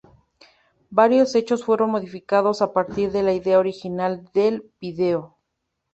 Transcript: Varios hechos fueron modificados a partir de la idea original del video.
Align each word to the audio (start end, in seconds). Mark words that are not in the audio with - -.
Varios 0.89 1.35
hechos 1.35 1.63
fueron 1.63 1.91
modificados 1.91 2.63
a 2.63 2.73
partir 2.73 3.11
de 3.11 3.21
la 3.21 3.33
idea 3.35 3.59
original 3.59 4.27
del 4.33 4.71
video. 4.81 5.37